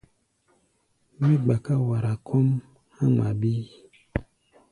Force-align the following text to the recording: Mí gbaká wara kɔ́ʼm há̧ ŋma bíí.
Mí 1.19 1.33
gbaká 1.43 1.73
wara 1.87 2.13
kɔ́ʼm 2.27 2.47
há̧ 2.95 3.05
ŋma 3.11 3.27
bíí. 3.39 3.63